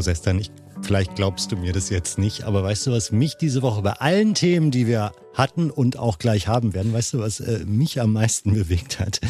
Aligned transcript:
Frau 0.00 0.04
Sestern, 0.04 0.38
ich, 0.38 0.50
vielleicht 0.80 1.14
glaubst 1.14 1.52
du 1.52 1.58
mir 1.58 1.74
das 1.74 1.90
jetzt 1.90 2.16
nicht, 2.16 2.44
aber 2.44 2.62
weißt 2.62 2.86
du, 2.86 2.92
was 2.92 3.12
mich 3.12 3.34
diese 3.34 3.60
Woche 3.60 3.82
bei 3.82 3.92
allen 3.92 4.32
Themen, 4.32 4.70
die 4.70 4.86
wir 4.86 5.12
hatten 5.34 5.70
und 5.70 5.98
auch 5.98 6.18
gleich 6.18 6.48
haben 6.48 6.72
werden, 6.72 6.94
weißt 6.94 7.12
du, 7.12 7.18
was 7.18 7.40
äh, 7.40 7.66
mich 7.66 8.00
am 8.00 8.14
meisten 8.14 8.54
bewegt 8.54 8.98
hat? 8.98 9.20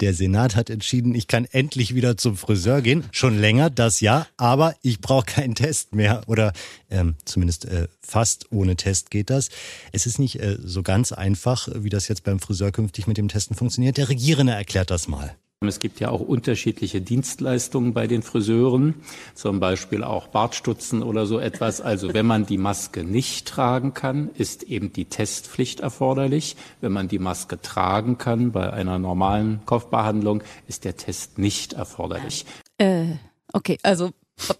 Der 0.00 0.14
Senat 0.14 0.56
hat 0.56 0.70
entschieden, 0.70 1.14
ich 1.14 1.28
kann 1.28 1.44
endlich 1.44 1.94
wieder 1.94 2.16
zum 2.16 2.38
Friseur 2.38 2.80
gehen. 2.80 3.04
Schon 3.12 3.38
länger, 3.38 3.68
das 3.68 4.00
ja, 4.00 4.26
aber 4.38 4.74
ich 4.80 5.02
brauche 5.02 5.26
keinen 5.26 5.54
Test 5.54 5.94
mehr 5.94 6.22
oder 6.26 6.54
ähm, 6.88 7.16
zumindest 7.26 7.66
äh, 7.66 7.88
fast 8.00 8.50
ohne 8.50 8.76
Test 8.76 9.10
geht 9.10 9.28
das. 9.28 9.50
Es 9.92 10.06
ist 10.06 10.18
nicht 10.18 10.40
äh, 10.40 10.56
so 10.58 10.82
ganz 10.82 11.12
einfach, 11.12 11.68
wie 11.74 11.90
das 11.90 12.08
jetzt 12.08 12.24
beim 12.24 12.40
Friseur 12.40 12.72
künftig 12.72 13.06
mit 13.06 13.18
dem 13.18 13.28
Testen 13.28 13.54
funktioniert. 13.54 13.98
Der 13.98 14.08
Regierende 14.08 14.54
erklärt 14.54 14.90
das 14.90 15.06
mal. 15.06 15.36
Es 15.68 15.80
gibt 15.80 16.00
ja 16.00 16.10
auch 16.10 16.20
unterschiedliche 16.20 17.00
Dienstleistungen 17.00 17.92
bei 17.92 18.06
den 18.06 18.22
Friseuren, 18.22 18.94
zum 19.34 19.60
Beispiel 19.60 20.04
auch 20.04 20.28
Bartstutzen 20.28 21.02
oder 21.02 21.26
so 21.26 21.38
etwas. 21.38 21.80
Also 21.80 22.14
wenn 22.14 22.26
man 22.26 22.46
die 22.46 22.58
Maske 22.58 23.04
nicht 23.04 23.48
tragen 23.48 23.94
kann, 23.94 24.30
ist 24.34 24.64
eben 24.64 24.92
die 24.92 25.06
Testpflicht 25.06 25.80
erforderlich. 25.80 26.56
Wenn 26.80 26.92
man 26.92 27.08
die 27.08 27.18
Maske 27.18 27.60
tragen 27.60 28.18
kann 28.18 28.52
bei 28.52 28.72
einer 28.72 28.98
normalen 28.98 29.60
Kopfbehandlung, 29.66 30.42
ist 30.66 30.84
der 30.84 30.96
Test 30.96 31.38
nicht 31.38 31.74
erforderlich. 31.74 32.46
Äh, 32.78 33.16
okay, 33.52 33.78
also 33.82 34.10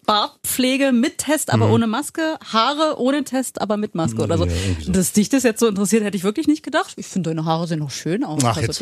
Bartpflege 0.07 0.93
mit 0.93 1.19
Test, 1.19 1.53
aber 1.53 1.67
mhm. 1.67 1.73
ohne 1.73 1.87
Maske, 1.87 2.39
Haare 2.53 2.99
ohne 2.99 3.25
Test, 3.25 3.61
aber 3.61 3.77
mit 3.77 3.95
Maske 3.95 4.23
oder 4.23 4.39
so. 4.39 4.47
Ja, 4.47 4.53
so. 4.81 4.93
Dass 4.93 5.13
dich 5.13 5.29
das 5.29 5.43
jetzt 5.43 5.61
so 5.61 5.67
interessiert, 5.67 6.05
hätte 6.05 6.17
ich 6.17 6.25
wirklich 6.25 6.47
nicht 6.47 6.63
gedacht. 6.63 6.95
Ich 6.97 7.07
finde, 7.07 7.31
deine 7.31 7.45
Haare 7.45 7.67
sehen 7.67 7.81
noch 7.81 7.91
schön 7.91 8.25
aus. 8.25 8.43
Ach, 8.45 8.57
jetzt 8.57 8.81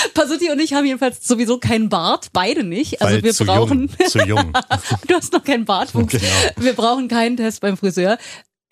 Pasuti 0.14 0.50
und 0.50 0.60
ich 0.60 0.72
haben 0.74 0.86
jedenfalls 0.86 1.26
sowieso 1.26 1.58
keinen 1.58 1.88
Bart, 1.88 2.28
beide 2.32 2.64
nicht. 2.64 3.00
Also 3.02 3.14
Weil 3.14 3.22
wir 3.22 3.34
zu 3.34 3.44
brauchen. 3.44 3.90
Jung, 3.98 4.08
zu 4.08 4.18
jung. 4.20 4.52
du 5.08 5.14
hast 5.14 5.32
noch 5.32 5.44
keinen 5.44 5.64
Bartwuchs. 5.64 6.12
Genau. 6.12 6.24
Wir 6.56 6.72
brauchen 6.74 7.08
keinen 7.08 7.36
Test 7.36 7.60
beim 7.60 7.76
Friseur. 7.76 8.18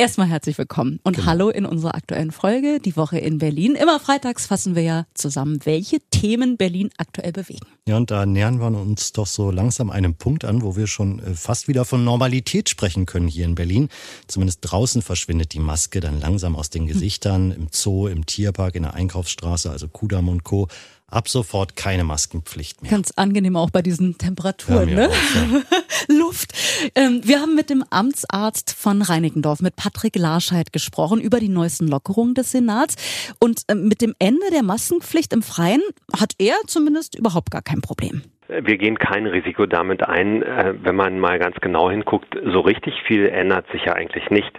Erstmal 0.00 0.28
herzlich 0.28 0.56
willkommen 0.58 1.00
und 1.02 1.16
Genau. 1.16 1.26
hallo 1.26 1.48
in 1.48 1.66
unserer 1.66 1.96
aktuellen 1.96 2.30
Folge, 2.30 2.78
die 2.78 2.94
Woche 2.94 3.18
in 3.18 3.38
Berlin. 3.38 3.74
Immer 3.74 3.98
freitags 3.98 4.46
fassen 4.46 4.76
wir 4.76 4.82
ja 4.84 5.06
zusammen, 5.12 5.58
welche 5.64 5.98
Themen 6.10 6.56
Berlin 6.56 6.90
aktuell 6.98 7.32
bewegen. 7.32 7.66
Ja, 7.88 7.96
und 7.96 8.12
da 8.12 8.24
nähern 8.24 8.60
wir 8.60 8.68
uns 8.68 9.12
doch 9.12 9.26
so 9.26 9.50
langsam 9.50 9.90
einem 9.90 10.14
Punkt 10.14 10.44
an, 10.44 10.62
wo 10.62 10.76
wir 10.76 10.86
schon 10.86 11.18
äh, 11.18 11.34
fast 11.34 11.66
wieder 11.66 11.84
von 11.84 12.04
Normalität 12.04 12.68
sprechen 12.68 13.06
können 13.06 13.26
hier 13.26 13.44
in 13.44 13.56
Berlin. 13.56 13.88
Zumindest 14.28 14.60
draußen 14.62 15.02
verschwindet 15.02 15.52
die 15.52 15.58
Maske 15.58 15.98
dann 15.98 16.20
langsam 16.20 16.54
aus 16.54 16.70
den 16.70 16.86
Gesichtern, 16.86 17.50
im 17.50 17.66
Zoo, 17.72 18.06
im 18.06 18.24
Tierpark, 18.24 18.76
in 18.76 18.84
der 18.84 18.94
Einkaufsstraße, 18.94 19.68
also 19.68 19.88
Kudamm 19.88 20.28
und 20.28 20.44
Co. 20.44 20.68
Ab 21.10 21.28
sofort 21.28 21.74
keine 21.74 22.04
Maskenpflicht 22.04 22.82
mehr. 22.82 22.90
Ganz 22.90 23.12
angenehm 23.16 23.56
auch 23.56 23.70
bei 23.70 23.80
diesen 23.80 24.18
Temperaturen, 24.18 24.94
ne? 24.94 25.08
auch, 25.08 25.34
ja. 25.34 25.62
Luft. 26.18 26.52
Ähm, 26.94 27.22
wir 27.24 27.40
haben 27.40 27.54
mit 27.54 27.70
dem 27.70 27.82
Amtsarzt 27.88 28.76
von 28.78 29.00
Reinickendorf, 29.00 29.60
mit 29.62 29.74
Patrick 29.74 30.16
Larscheid 30.16 30.70
gesprochen 30.70 31.20
über 31.20 31.40
die 31.40 31.48
neuesten 31.48 31.88
Lockerungen 31.88 32.34
des 32.34 32.52
Senats. 32.52 33.34
Und 33.40 33.62
ähm, 33.70 33.88
mit 33.88 34.02
dem 34.02 34.14
Ende 34.18 34.50
der 34.52 34.62
Maskenpflicht 34.62 35.32
im 35.32 35.40
Freien 35.40 35.80
hat 36.18 36.32
er 36.38 36.56
zumindest 36.66 37.18
überhaupt 37.18 37.50
gar 37.50 37.62
kein 37.62 37.80
Problem. 37.80 38.22
Wir 38.48 38.76
gehen 38.76 38.98
kein 38.98 39.26
Risiko 39.26 39.64
damit 39.64 40.02
ein, 40.02 40.42
äh, 40.42 40.74
wenn 40.82 40.96
man 40.96 41.18
mal 41.18 41.38
ganz 41.38 41.56
genau 41.60 41.90
hinguckt. 41.90 42.36
So 42.52 42.60
richtig 42.60 42.94
viel 43.06 43.26
ändert 43.28 43.66
sich 43.72 43.84
ja 43.86 43.94
eigentlich 43.94 44.28
nicht. 44.30 44.52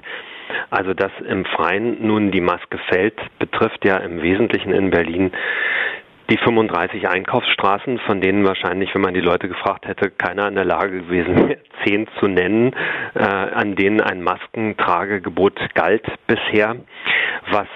Also, 0.72 0.94
dass 0.94 1.12
im 1.28 1.46
Freien 1.46 2.06
nun 2.06 2.32
die 2.32 2.42
Maske 2.42 2.80
fällt, 2.90 3.16
betrifft 3.38 3.86
ja 3.86 3.98
im 3.98 4.22
Wesentlichen 4.22 4.72
in 4.72 4.90
Berlin 4.90 5.32
die 6.30 6.38
35 6.38 7.08
Einkaufsstraßen, 7.10 8.00
von 8.00 8.22
denen 8.22 8.46
wahrscheinlich, 8.46 8.94
wenn 8.94 9.02
man 9.02 9.14
die 9.14 9.20
Leute 9.20 9.48
gefragt 9.48 9.88
hätte, 9.88 10.12
keiner 10.12 10.48
in 10.48 10.56
der 10.56 10.66
Lage 10.66 11.02
gewesen 11.02 11.36
wäre, 11.36 11.58
zehn 11.86 12.08
zu 12.20 12.28
nennen, 12.28 12.74
äh, 13.16 13.24
an 13.24 13.76
denen 13.76 14.02
ein 14.02 14.22
Maskentragegebot 14.22 15.60
galt 15.74 16.06
bisher, 16.28 16.76
was 17.52 17.68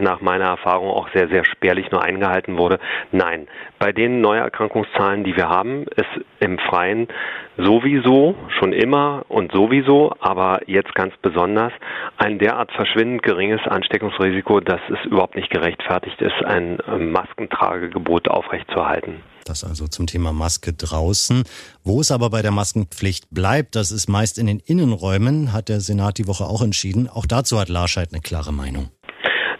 nach 0.00 0.20
meiner 0.20 0.46
Erfahrung 0.46 0.90
auch 0.90 1.08
sehr, 1.14 1.28
sehr 1.28 1.44
spärlich 1.44 1.90
nur 1.90 2.02
eingehalten 2.02 2.56
wurde. 2.58 2.78
Nein, 3.12 3.48
bei 3.78 3.92
den 3.92 4.20
Neuerkrankungszahlen, 4.20 5.24
die 5.24 5.36
wir 5.36 5.48
haben, 5.48 5.84
ist 5.96 6.24
im 6.40 6.58
Freien 6.58 7.08
sowieso, 7.56 8.34
schon 8.58 8.72
immer 8.72 9.24
und 9.28 9.52
sowieso, 9.52 10.12
aber 10.20 10.60
jetzt 10.66 10.94
ganz 10.94 11.14
besonders, 11.22 11.72
ein 12.16 12.38
derart 12.38 12.72
verschwindend 12.72 13.22
geringes 13.22 13.60
Ansteckungsrisiko, 13.66 14.60
dass 14.60 14.80
es 14.88 15.04
überhaupt 15.06 15.36
nicht 15.36 15.50
gerechtfertigt 15.50 16.20
ist, 16.20 16.44
ein 16.44 16.78
äh, 16.80 16.98
Maskentragegebot 16.98 18.28
aufrechtzuerhalten. 18.28 19.22
Das 19.44 19.62
also 19.62 19.86
zum 19.86 20.06
Thema 20.06 20.32
Maske 20.32 20.72
draußen. 20.72 21.44
Wo 21.82 22.00
es 22.00 22.10
aber 22.10 22.30
bei 22.30 22.40
der 22.40 22.50
Maskenpflicht 22.50 23.26
bleibt, 23.30 23.76
das 23.76 23.90
ist 23.90 24.08
meist 24.08 24.38
in 24.38 24.46
den 24.46 24.58
Innenräumen, 24.58 25.52
hat 25.52 25.68
der 25.68 25.80
Senat 25.80 26.16
die 26.18 26.26
Woche 26.26 26.44
auch 26.44 26.62
entschieden. 26.62 27.08
Auch 27.08 27.26
dazu 27.26 27.60
hat 27.60 27.68
Larscheid 27.68 28.08
eine 28.10 28.22
klare 28.22 28.52
Meinung. 28.52 28.88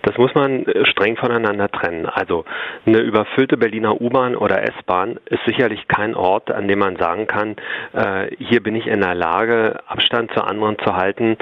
Das 0.04 0.19
muss 0.19 0.34
man 0.34 0.66
äh, 0.66 0.87
streng 0.87 1.16
voneinander 1.16 1.69
trennen. 1.69 2.06
Also 2.06 2.44
eine 2.87 2.98
überfüllte 2.98 3.56
Berliner 3.56 4.00
U-Bahn 4.00 4.37
oder 4.37 4.62
S-Bahn 4.62 5.19
ist 5.26 5.44
sicherlich 5.47 5.88
kein 5.88 6.15
Ort, 6.15 6.50
an 6.50 6.69
dem 6.69 6.78
man 6.78 6.97
sagen 6.97 7.26
kann, 7.26 7.56
äh, 7.92 8.28
hier 8.38 8.62
bin 8.62 8.76
ich 8.76 8.87
in 8.87 9.00
der 9.00 9.15
Lage, 9.15 9.81
Abstand 9.87 10.31
zu 10.32 10.44
anderen 10.44 10.78
zu 10.78 10.94
halten. 10.94 11.37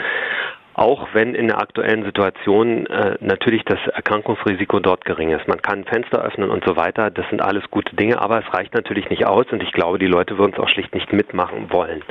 Auch 0.74 1.08
wenn 1.12 1.34
in 1.34 1.48
der 1.48 1.58
aktuellen 1.58 2.04
Situation 2.04 2.86
äh, 2.86 3.16
natürlich 3.20 3.64
das 3.64 3.78
Erkrankungsrisiko 3.88 4.80
dort 4.80 5.04
gering 5.04 5.30
ist. 5.30 5.46
Man 5.46 5.60
kann 5.60 5.84
Fenster 5.84 6.22
öffnen 6.22 6.50
und 6.50 6.64
so 6.64 6.76
weiter. 6.76 7.10
Das 7.10 7.28
sind 7.28 7.42
alles 7.42 7.64
gute 7.70 7.94
Dinge, 7.94 8.20
aber 8.20 8.38
es 8.38 8.54
reicht 8.54 8.74
natürlich 8.74 9.10
nicht 9.10 9.26
aus 9.26 9.46
und 9.50 9.62
ich 9.62 9.72
glaube, 9.72 9.98
die 9.98 10.06
Leute 10.06 10.38
würden 10.38 10.52
es 10.54 10.58
auch 10.58 10.68
schlicht 10.68 10.94
nicht 10.94 11.12
mitmachen 11.12 11.72
wollen. 11.72 12.02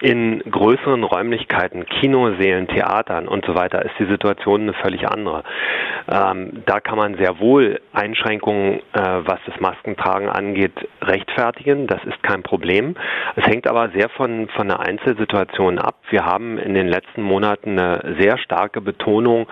In 0.00 0.40
größeren 0.50 1.02
Räumlichkeiten, 1.02 1.86
Kinosälen, 1.86 2.68
Theatern 2.68 3.26
und 3.26 3.44
so 3.44 3.54
weiter 3.54 3.84
ist 3.84 3.94
die 3.98 4.06
Situation 4.06 4.62
eine 4.62 4.74
völlig 4.74 5.08
andere. 5.08 5.42
Ähm, 6.08 6.62
da 6.66 6.80
kann 6.80 6.98
man 6.98 7.16
sehr 7.16 7.40
wohl 7.40 7.80
Einschränkungen, 7.92 8.80
äh, 8.92 9.00
was 9.24 9.40
das 9.46 9.58
Maskentragen 9.60 10.28
angeht, 10.28 10.72
rechtfertigen. 11.02 11.86
Das 11.86 12.02
ist 12.04 12.22
kein 12.22 12.42
Problem. 12.42 12.94
Es 13.34 13.44
hängt 13.46 13.66
aber 13.66 13.90
sehr 13.90 14.08
von, 14.10 14.48
von 14.48 14.68
der 14.68 14.80
Einzelsituation 14.80 15.78
ab. 15.78 15.96
Wir 16.10 16.24
haben 16.24 16.58
in 16.58 16.74
den 16.74 16.86
letzten 16.86 17.22
Monaten 17.22 17.78
eine 17.78 17.95
sehr 18.18 18.38
starke 18.38 18.80
Betonung 18.80 19.46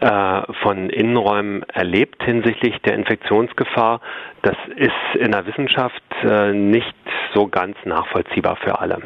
äh, 0.00 0.42
von 0.62 0.90
Innenräumen 0.90 1.62
erlebt 1.64 2.22
hinsichtlich 2.22 2.76
der 2.82 2.94
Infektionsgefahr. 2.94 4.00
Das 4.42 4.56
ist 4.76 5.20
in 5.20 5.32
der 5.32 5.46
Wissenschaft 5.46 6.02
äh, 6.22 6.52
nicht 6.52 6.94
so 7.34 7.48
ganz 7.48 7.76
nachvollziehbar 7.84 8.56
für 8.56 8.78
alle. 8.78 9.00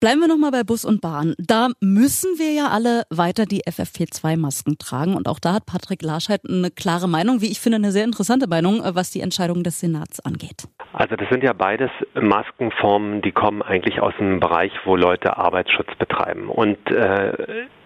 Bleiben 0.00 0.20
wir 0.20 0.28
nochmal 0.28 0.50
bei 0.50 0.64
Bus 0.64 0.84
und 0.84 1.00
Bahn. 1.00 1.34
Da 1.38 1.68
müssen 1.80 2.38
wir 2.38 2.52
ja 2.52 2.68
alle 2.68 3.04
weiter 3.10 3.46
die 3.46 3.62
FFP2-Masken 3.62 4.78
tragen. 4.78 5.14
Und 5.14 5.28
auch 5.28 5.38
da 5.38 5.54
hat 5.54 5.66
Patrick 5.66 6.02
Larscheid 6.02 6.40
eine 6.48 6.70
klare 6.70 7.08
Meinung, 7.08 7.40
wie 7.40 7.50
ich 7.50 7.60
finde, 7.60 7.76
eine 7.76 7.92
sehr 7.92 8.04
interessante 8.04 8.48
Meinung, 8.48 8.82
äh, 8.82 8.94
was 8.94 9.10
die 9.10 9.20
Entscheidung 9.20 9.62
des 9.62 9.80
Senats 9.80 10.20
angeht. 10.20 10.64
Also 10.92 11.16
das 11.16 11.28
sind 11.30 11.42
ja 11.42 11.52
beides 11.52 11.90
Maskenformen, 12.14 13.22
die 13.22 13.32
kommen 13.32 13.62
eigentlich 13.62 14.00
aus 14.00 14.14
dem 14.18 14.40
Bereich, 14.40 14.72
wo 14.84 14.96
Leute 14.96 15.36
Arbeitsschutz 15.38 15.94
betreiben. 15.96 16.48
Und 16.48 16.78
äh, 16.90 17.32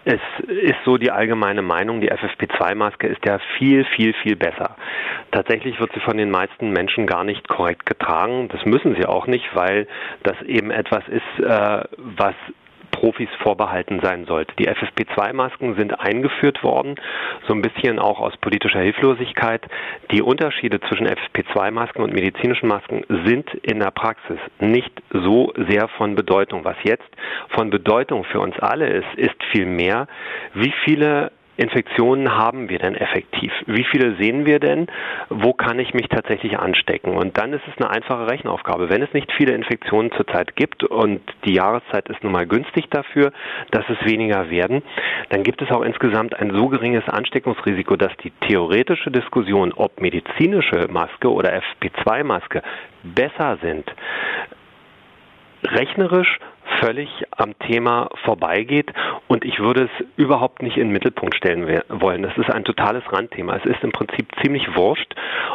es 0.03 0.19
ist 0.47 0.77
so 0.85 0.97
die 0.97 1.11
allgemeine 1.11 1.61
Meinung, 1.61 2.01
die 2.01 2.11
FFP2-Maske 2.11 3.07
ist 3.07 3.25
ja 3.25 3.39
viel, 3.57 3.85
viel, 3.85 4.13
viel 4.13 4.35
besser. 4.35 4.75
Tatsächlich 5.31 5.79
wird 5.79 5.91
sie 5.93 5.99
von 5.99 6.17
den 6.17 6.31
meisten 6.31 6.71
Menschen 6.71 7.05
gar 7.07 7.23
nicht 7.23 7.47
korrekt 7.47 7.85
getragen. 7.85 8.49
Das 8.49 8.65
müssen 8.65 8.95
sie 8.95 9.05
auch 9.05 9.27
nicht, 9.27 9.53
weil 9.53 9.87
das 10.23 10.41
eben 10.43 10.71
etwas 10.71 11.03
ist, 11.07 11.45
äh, 11.45 11.83
was 11.97 12.35
Profis 12.97 13.29
vorbehalten 13.43 13.99
sein 14.01 14.25
sollte. 14.25 14.55
Die 14.57 14.67
FFP2-Masken 14.67 15.75
sind 15.75 15.99
eingeführt 15.99 16.63
worden, 16.63 16.95
so 17.47 17.53
ein 17.53 17.61
bisschen 17.61 17.99
auch 17.99 18.19
aus 18.19 18.35
politischer 18.37 18.79
Hilflosigkeit. 18.79 19.61
Die 20.11 20.23
Unterschiede 20.23 20.79
zwischen 20.81 21.07
FFP2-Masken 21.07 22.01
und 22.01 22.13
medizinischen 22.13 22.67
Masken 22.67 23.03
sind 23.25 23.53
in 23.61 23.79
der 23.79 23.91
Praxis 23.91 24.39
nicht 24.59 24.91
so 25.11 25.53
sehr 25.69 25.87
von 25.89 26.15
Bedeutung. 26.15 26.65
Was 26.65 26.77
jetzt 26.83 27.07
von 27.49 27.69
Bedeutung 27.69 28.23
für 28.23 28.39
uns 28.39 28.57
alle 28.59 28.87
ist, 28.87 29.13
ist 29.15 29.35
vielmehr, 29.51 30.07
wie 30.55 30.73
viele 30.83 31.31
Infektionen 31.57 32.35
haben 32.35 32.69
wir 32.69 32.77
denn 32.77 32.95
effektiv? 32.95 33.51
Wie 33.65 33.83
viele 33.83 34.15
sehen 34.15 34.45
wir 34.45 34.59
denn? 34.59 34.87
Wo 35.29 35.53
kann 35.53 35.79
ich 35.79 35.93
mich 35.93 36.07
tatsächlich 36.07 36.57
anstecken? 36.59 37.15
Und 37.15 37.37
dann 37.37 37.51
ist 37.51 37.63
es 37.67 37.77
eine 37.77 37.89
einfache 37.89 38.27
Rechenaufgabe. 38.27 38.89
Wenn 38.89 39.01
es 39.01 39.11
nicht 39.13 39.31
viele 39.33 39.53
Infektionen 39.53 40.11
zurzeit 40.11 40.55
gibt 40.55 40.83
und 40.83 41.21
die 41.45 41.53
Jahreszeit 41.53 42.07
ist 42.09 42.23
nun 42.23 42.31
mal 42.31 42.45
günstig 42.45 42.89
dafür, 42.91 43.31
dass 43.71 43.83
es 43.89 43.97
weniger 44.05 44.49
werden, 44.51 44.83
dann 45.29 45.43
gibt 45.43 45.61
es 45.63 45.71
auch 45.71 45.81
insgesamt 45.81 46.39
ein 46.39 46.51
so 46.51 46.67
geringes 46.67 47.07
Ansteckungsrisiko, 47.09 47.95
dass 47.95 48.15
die 48.23 48.31
theoretische 48.47 49.09
Diskussion, 49.09 49.73
ob 49.73 49.99
medizinische 49.99 50.87
Maske 50.91 51.31
oder 51.31 51.53
FP2-Maske 51.53 52.61
besser 53.03 53.57
sind, 53.61 53.91
rechnerisch 55.63 56.39
völlig 56.81 57.09
am 57.31 57.57
Thema 57.59 58.09
vorbeigeht 58.23 58.91
und 59.27 59.45
ich 59.45 59.59
würde 59.59 59.85
es 59.85 60.05
überhaupt 60.15 60.61
nicht 60.61 60.77
in 60.77 60.87
den 60.87 60.93
Mittelpunkt 60.93 61.35
stellen 61.35 61.81
wollen. 61.89 62.23
Das 62.23 62.37
ist 62.37 62.49
ein 62.49 62.63
totales 62.63 63.03
Randthema. 63.11 63.55
Es 63.57 63.65
ist 63.65 63.83
im 63.83 63.91
Prinzip 63.91 64.27
ziemlich 64.41 64.75
wurscht, 64.75 65.13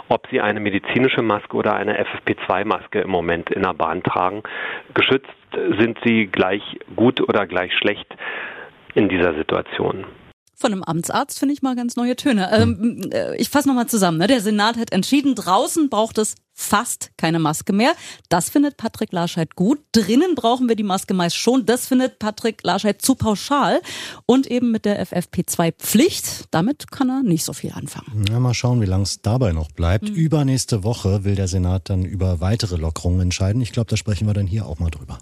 ob 0.09 0.27
Sie 0.31 0.41
eine 0.41 0.61
medizinische 0.61 1.23
Maske 1.23 1.57
oder 1.57 1.75
eine 1.75 1.99
FFP2-Maske 2.03 3.01
im 3.01 3.11
Moment 3.11 3.51
in 3.51 3.63
der 3.63 3.75
Bahn 3.75 4.03
tragen. 4.03 4.43
Geschützt 4.95 5.29
sind 5.79 5.99
sie 6.05 6.27
gleich 6.27 6.63
gut 6.97 7.21
oder 7.21 7.47
gleich 7.47 7.73
schlecht 7.77 8.07
in 8.95 9.09
dieser 9.09 9.35
Situation. 9.35 10.05
Von 10.63 10.71
einem 10.71 10.85
Amtsarzt 10.85 11.41
finde 11.41 11.55
ich 11.55 11.63
mal 11.63 11.75
ganz 11.75 11.97
neue 11.97 12.15
Töne. 12.15 12.49
Ähm, 12.53 13.11
äh, 13.13 13.35
ich 13.35 13.51
fasse 13.51 13.67
nochmal 13.67 13.89
zusammen. 13.89 14.19
Ne? 14.19 14.29
Der 14.29 14.41
Senat 14.41 14.77
hat 14.77 14.93
entschieden, 14.93 15.35
draußen 15.35 15.91
braucht 15.91 16.19
es 16.19 16.37
fast 16.55 17.11
keine 17.17 17.41
Maske 17.41 17.73
mehr. 17.73 17.95
Das 18.29 18.49
findet 18.49 18.77
Patrick 18.77 19.11
Larscheid 19.11 19.57
gut. 19.57 19.81
Drinnen 19.91 20.37
brauchen 20.37 20.69
wir 20.69 20.77
die 20.77 20.85
Maske 20.85 21.15
meist 21.15 21.35
schon. 21.35 21.67
Das 21.67 21.89
findet 21.89 22.21
Patrick 22.21 22.63
Larscheid 22.63 23.03
zu 23.03 23.17
pauschal. 23.17 23.81
Und 24.25 24.47
eben 24.47 24.71
mit 24.71 24.85
der 24.85 25.05
FFP2-Pflicht, 25.05 26.45
damit 26.53 26.93
kann 26.93 27.11
er 27.11 27.25
nicht 27.25 27.45
so 27.45 27.53
viel 27.53 27.73
anfangen. 27.73 28.25
Ja, 28.31 28.39
mal 28.39 28.55
schauen, 28.55 28.81
wie 28.81 28.87
lange 28.87 29.03
es 29.03 29.21
dabei 29.21 29.51
noch 29.51 29.73
bleibt. 29.73 30.11
Mhm. 30.11 30.15
Übernächste 30.15 30.85
Woche 30.85 31.25
will 31.25 31.35
der 31.35 31.49
Senat 31.49 31.91
dann 31.91 32.05
über 32.05 32.39
weitere 32.39 32.77
Lockerungen 32.77 33.21
entscheiden. 33.21 33.61
Ich 33.63 33.73
glaube, 33.73 33.91
da 33.91 33.97
sprechen 33.97 34.29
wir 34.29 34.35
dann 34.35 34.47
hier 34.47 34.67
auch 34.67 34.79
mal 34.79 34.91
drüber. 34.91 35.19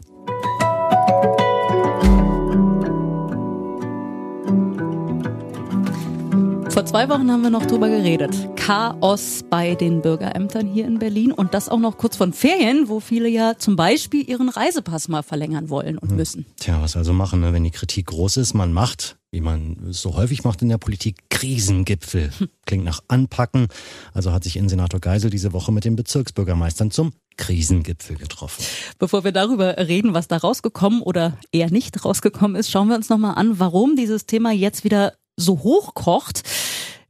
Vor 6.71 6.87
zwei 6.87 7.09
Wochen 7.09 7.33
haben 7.33 7.43
wir 7.43 7.51
noch 7.51 7.67
drüber 7.67 7.89
geredet. 7.89 8.31
Chaos 8.55 9.41
bei 9.51 9.75
den 9.75 10.03
Bürgerämtern 10.03 10.69
hier 10.69 10.87
in 10.87 11.01
Berlin 11.01 11.33
und 11.33 11.53
das 11.53 11.69
auch 11.69 11.81
noch 11.81 11.99
kurz 11.99 12.17
von 12.17 12.33
Ferien, 12.33 12.89
wo 12.89 13.01
viele 13.01 13.29
ja 13.29 13.59
zum 13.59 13.75
Beispiel 13.75 14.29
ihren 14.29 14.49
Reisepass 14.49 15.09
mal 15.09 15.25
verlängern 15.25 15.69
wollen 15.69 15.99
und 15.99 16.11
hm. 16.11 16.17
müssen. 16.17 16.47
Tja, 16.61 16.81
was 16.81 16.97
also 16.97 17.13
machen, 17.13 17.41
ne? 17.41 17.53
wenn 17.53 17.65
die 17.65 17.73
Kritik 17.73 18.07
groß 18.07 18.37
ist? 18.37 18.55
Man 18.55 18.73
macht, 18.73 19.19
wie 19.33 19.41
man 19.41 19.89
es 19.91 20.01
so 20.01 20.15
häufig 20.15 20.45
macht 20.45 20.63
in 20.63 20.69
der 20.69 20.79
Politik, 20.79 21.17
Krisengipfel. 21.29 22.31
Hm. 22.39 22.49
Klingt 22.67 22.85
nach 22.85 23.01
Anpacken. 23.09 23.67
Also 24.15 24.31
hat 24.31 24.45
sich 24.45 24.57
Innensenator 24.57 25.01
Geisel 25.01 25.29
diese 25.29 25.53
Woche 25.53 25.73
mit 25.73 25.85
den 25.85 25.97
Bezirksbürgermeistern 25.97 26.93
zum 26.93 27.13
Krisengipfel 27.37 28.17
getroffen. 28.17 28.65
Bevor 28.99 29.25
wir 29.25 29.33
darüber 29.33 29.77
reden, 29.77 30.15
was 30.15 30.29
da 30.29 30.37
rausgekommen 30.37 31.03
oder 31.03 31.37
eher 31.51 31.71
nicht 31.71 32.05
rausgekommen 32.05 32.55
ist, 32.55 32.71
schauen 32.71 32.89
wir 32.89 32.97
uns 32.97 33.09
nochmal 33.09 33.35
an, 33.35 33.59
warum 33.59 33.97
dieses 33.97 34.27
Thema 34.27 34.53
jetzt 34.53 34.85
wieder 34.85 35.15
so 35.41 35.59
hochkocht. 35.63 36.43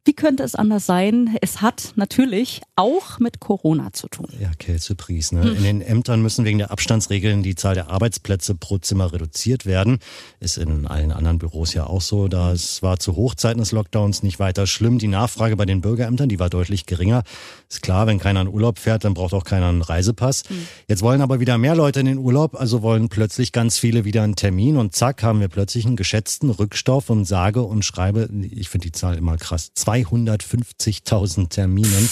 Wie 0.04 0.14
könnte 0.14 0.42
es 0.42 0.54
anders 0.54 0.86
sein? 0.86 1.36
Es 1.42 1.60
hat 1.60 1.92
natürlich 1.96 2.62
auch 2.74 3.18
mit 3.18 3.38
Corona 3.38 3.92
zu 3.92 4.08
tun. 4.08 4.28
Ja, 4.40 4.50
Kälzepries. 4.58 5.32
Ne? 5.32 5.42
Hm. 5.42 5.56
In 5.56 5.62
den 5.62 5.82
Ämtern 5.82 6.22
müssen 6.22 6.44
wegen 6.46 6.58
der 6.58 6.70
Abstandsregeln 6.70 7.42
die 7.42 7.54
Zahl 7.54 7.74
der 7.74 7.90
Arbeitsplätze 7.90 8.54
pro 8.54 8.78
Zimmer 8.78 9.12
reduziert 9.12 9.66
werden. 9.66 9.98
Ist 10.40 10.56
in 10.56 10.86
allen 10.86 11.12
anderen 11.12 11.38
Büros 11.38 11.74
ja 11.74 11.84
auch 11.84 12.00
so. 12.00 12.28
Das 12.28 12.82
war 12.82 12.98
zu 12.98 13.14
Hochzeiten 13.16 13.60
des 13.60 13.72
Lockdowns 13.72 14.22
nicht 14.22 14.38
weiter 14.38 14.66
schlimm. 14.66 14.98
Die 14.98 15.08
Nachfrage 15.08 15.56
bei 15.56 15.66
den 15.66 15.82
Bürgerämtern, 15.82 16.30
die 16.30 16.38
war 16.38 16.48
deutlich 16.48 16.86
geringer. 16.86 17.22
Ist 17.68 17.82
klar, 17.82 18.06
wenn 18.06 18.18
keiner 18.18 18.40
in 18.40 18.48
Urlaub 18.48 18.78
fährt, 18.78 19.04
dann 19.04 19.12
braucht 19.12 19.34
auch 19.34 19.44
keiner 19.44 19.68
einen 19.68 19.82
Reisepass. 19.82 20.44
Hm. 20.48 20.66
Jetzt 20.88 21.02
wollen 21.02 21.20
aber 21.20 21.40
wieder 21.40 21.58
mehr 21.58 21.74
Leute 21.74 22.00
in 22.00 22.06
den 22.06 22.18
Urlaub, 22.18 22.58
also 22.58 22.80
wollen 22.80 23.10
plötzlich 23.10 23.52
ganz 23.52 23.78
viele 23.78 24.04
wieder 24.04 24.22
einen 24.22 24.34
Termin 24.34 24.78
und 24.78 24.94
zack 24.94 25.22
haben 25.22 25.40
wir 25.40 25.48
plötzlich 25.48 25.84
einen 25.84 25.96
geschätzten 25.96 26.50
Rückstoff 26.50 27.10
und 27.10 27.26
sage 27.26 27.62
und 27.62 27.84
schreibe, 27.84 28.28
ich 28.50 28.68
finde 28.70 28.86
die 28.86 28.92
Zahl 28.92 29.16
immer 29.16 29.36
krass, 29.36 29.70
250.000 29.90 31.48
Terminen. 31.48 32.08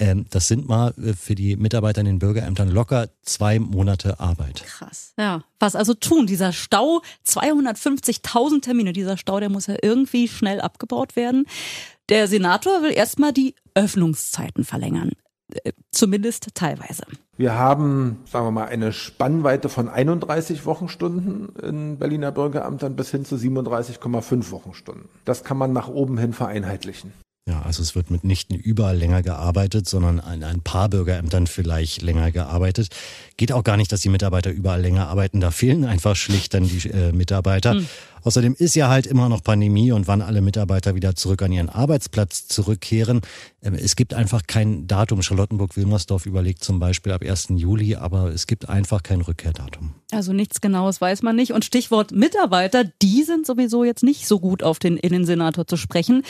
Ähm, 0.00 0.26
das 0.30 0.48
sind 0.48 0.68
mal 0.68 0.92
äh, 1.02 1.14
für 1.14 1.34
die 1.34 1.56
Mitarbeiter 1.56 2.00
in 2.00 2.06
den 2.06 2.18
Bürgerämtern 2.18 2.68
locker 2.68 3.08
zwei 3.22 3.58
Monate 3.58 4.20
Arbeit. 4.20 4.64
Krass. 4.64 5.14
Ja. 5.18 5.42
Was 5.58 5.76
also 5.76 5.94
tun? 5.94 6.26
Dieser 6.26 6.52
Stau, 6.52 7.02
250.000 7.26 8.62
Termine, 8.62 8.92
dieser 8.92 9.16
Stau, 9.16 9.40
der 9.40 9.48
muss 9.48 9.66
ja 9.66 9.76
irgendwie 9.80 10.28
schnell 10.28 10.60
abgebaut 10.60 11.16
werden. 11.16 11.46
Der 12.10 12.28
Senator 12.28 12.82
will 12.82 12.92
erstmal 12.92 13.32
die 13.32 13.54
Öffnungszeiten 13.74 14.64
verlängern. 14.64 15.12
Äh, 15.52 15.72
zumindest 15.90 16.48
teilweise. 16.54 17.04
Wir 17.36 17.54
haben, 17.54 18.20
sagen 18.30 18.46
wir 18.46 18.50
mal, 18.50 18.66
eine 18.66 18.92
Spannweite 18.92 19.68
von 19.68 19.88
31 19.88 20.66
Wochenstunden 20.66 21.54
in 21.56 21.98
Berliner 21.98 22.32
Bürgerämtern 22.32 22.96
bis 22.96 23.10
hin 23.10 23.24
zu 23.24 23.36
37,5 23.36 24.50
Wochenstunden. 24.50 25.08
Das 25.24 25.44
kann 25.44 25.56
man 25.56 25.72
nach 25.72 25.88
oben 25.88 26.18
hin 26.18 26.32
vereinheitlichen. 26.32 27.12
Ja, 27.46 27.60
also 27.60 27.82
es 27.82 27.94
wird 27.94 28.10
mitnichten 28.10 28.56
überall 28.56 28.96
länger 28.96 29.22
gearbeitet, 29.22 29.86
sondern 29.86 30.18
in 30.32 30.44
ein 30.44 30.62
paar 30.62 30.88
Bürgerämtern 30.88 31.46
vielleicht 31.46 32.00
länger 32.00 32.32
gearbeitet. 32.32 32.88
Geht 33.36 33.52
auch 33.52 33.62
gar 33.62 33.76
nicht, 33.76 33.92
dass 33.92 34.00
die 34.00 34.08
Mitarbeiter 34.08 34.50
überall 34.50 34.80
länger 34.80 35.08
arbeiten. 35.08 35.40
Da 35.40 35.50
fehlen 35.50 35.84
einfach 35.84 36.16
schlicht 36.16 36.54
dann 36.54 36.64
die 36.64 36.88
äh, 36.88 37.12
Mitarbeiter. 37.12 37.74
Hm. 37.74 37.88
Außerdem 38.24 38.56
ist 38.58 38.74
ja 38.74 38.88
halt 38.88 39.06
immer 39.06 39.28
noch 39.28 39.42
Pandemie 39.42 39.92
und 39.92 40.08
wann 40.08 40.22
alle 40.22 40.40
Mitarbeiter 40.40 40.94
wieder 40.94 41.14
zurück 41.14 41.42
an 41.42 41.52
ihren 41.52 41.68
Arbeitsplatz 41.68 42.48
zurückkehren. 42.48 43.20
Ähm, 43.62 43.74
es 43.74 43.96
gibt 43.96 44.14
einfach 44.14 44.42
kein 44.46 44.86
Datum. 44.86 45.22
Charlottenburg-Wilmersdorf 45.22 46.26
überlegt 46.26 46.64
zum 46.64 46.80
Beispiel 46.80 47.12
ab 47.12 47.22
1. 47.22 47.48
Juli, 47.50 47.96
aber 47.96 48.32
es 48.32 48.46
gibt 48.46 48.68
einfach 48.68 49.02
kein 49.02 49.20
Rückkehrdatum. 49.20 49.94
Also 50.10 50.32
nichts 50.32 50.60
Genaues 50.60 51.00
weiß 51.00 51.22
man 51.22 51.36
nicht. 51.36 51.52
Und 51.52 51.64
Stichwort 51.64 52.12
Mitarbeiter, 52.12 52.84
die 52.84 53.22
sind 53.22 53.46
sowieso 53.46 53.84
jetzt 53.84 54.02
nicht 54.02 54.26
so 54.26 54.40
gut 54.40 54.62
auf 54.62 54.78
den 54.78 54.96
Innensenator 54.96 55.66
zu 55.66 55.76
sprechen. 55.76 56.22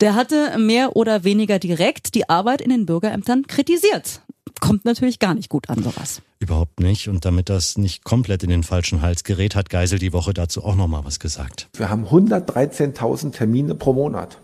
Der 0.00 0.14
hatte 0.14 0.58
mehr 0.58 0.96
oder 0.96 1.24
weniger 1.24 1.58
direkt 1.58 2.14
die 2.14 2.28
Arbeit 2.28 2.62
in 2.62 2.70
den 2.70 2.86
Bürgerämtern 2.86 3.46
kritisiert 3.46 4.22
kommt 4.66 4.84
natürlich 4.84 5.18
gar 5.18 5.34
nicht 5.34 5.48
gut 5.48 5.68
an, 5.68 5.82
sowas. 5.82 6.22
Überhaupt 6.38 6.80
nicht. 6.80 7.08
Und 7.08 7.24
damit 7.24 7.48
das 7.48 7.76
nicht 7.78 8.04
komplett 8.04 8.42
in 8.42 8.50
den 8.50 8.62
falschen 8.62 9.02
Hals 9.02 9.24
gerät, 9.24 9.54
hat 9.56 9.70
Geisel 9.70 9.98
die 9.98 10.12
Woche 10.12 10.34
dazu 10.34 10.64
auch 10.64 10.74
nochmal 10.74 11.04
was 11.04 11.20
gesagt. 11.20 11.68
Wir 11.76 11.90
haben 11.90 12.06
113.000 12.06 13.32
Termine 13.32 13.74
pro 13.74 13.92
Monat. 13.92 14.38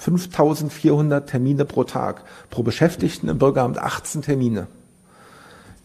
5.400 0.00 1.20
Termine 1.26 1.64
pro 1.64 1.84
Tag. 1.84 2.24
Pro 2.50 2.62
Beschäftigten 2.62 3.28
im 3.28 3.38
Bürgeramt 3.38 3.78
18 3.78 4.22
Termine. 4.22 4.66